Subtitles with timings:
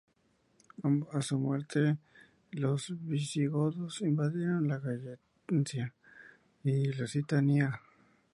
[1.13, 1.97] A su muerte,
[2.49, 5.93] los visigodos invadieron la Gallaecia
[6.63, 7.79] y la Lusitania.